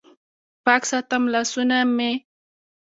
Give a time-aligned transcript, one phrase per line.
[0.65, 2.11] پاک ساتم لاسونه مې